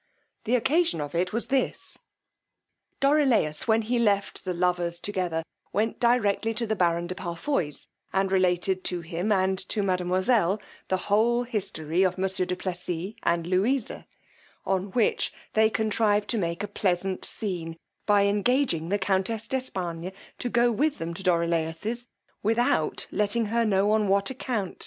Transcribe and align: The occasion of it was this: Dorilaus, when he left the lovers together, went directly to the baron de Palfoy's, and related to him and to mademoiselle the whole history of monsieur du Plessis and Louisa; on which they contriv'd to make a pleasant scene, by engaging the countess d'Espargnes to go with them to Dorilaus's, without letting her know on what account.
The 0.45 0.55
occasion 0.55 0.99
of 0.99 1.13
it 1.13 1.31
was 1.31 1.49
this: 1.49 1.99
Dorilaus, 2.99 3.67
when 3.67 3.83
he 3.83 3.99
left 3.99 4.43
the 4.45 4.53
lovers 4.55 4.99
together, 4.99 5.43
went 5.73 5.99
directly 5.99 6.55
to 6.55 6.65
the 6.65 6.75
baron 6.75 7.05
de 7.05 7.13
Palfoy's, 7.13 7.87
and 8.11 8.31
related 8.31 8.83
to 8.85 9.01
him 9.01 9.31
and 9.31 9.59
to 9.69 9.83
mademoiselle 9.83 10.59
the 10.87 10.97
whole 11.05 11.43
history 11.43 12.01
of 12.01 12.17
monsieur 12.17 12.47
du 12.47 12.55
Plessis 12.55 13.13
and 13.21 13.45
Louisa; 13.45 14.07
on 14.65 14.85
which 14.89 15.31
they 15.53 15.69
contriv'd 15.69 16.27
to 16.29 16.39
make 16.39 16.63
a 16.63 16.67
pleasant 16.67 17.23
scene, 17.23 17.77
by 18.07 18.23
engaging 18.23 18.89
the 18.89 18.97
countess 18.97 19.47
d'Espargnes 19.47 20.13
to 20.39 20.49
go 20.49 20.71
with 20.71 20.97
them 20.97 21.13
to 21.13 21.21
Dorilaus's, 21.21 22.07
without 22.41 23.05
letting 23.11 23.45
her 23.53 23.63
know 23.63 23.91
on 23.91 24.07
what 24.07 24.31
account. 24.31 24.79